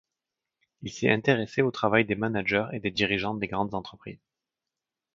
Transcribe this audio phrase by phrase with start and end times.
[0.81, 4.25] Il s'est intéressé au travail des managers et des dirigeants des grandes entreprises.